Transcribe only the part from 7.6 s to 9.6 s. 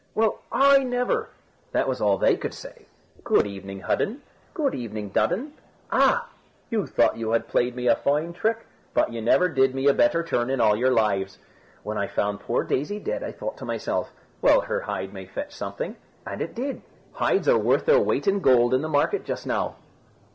me a fine trick, but you never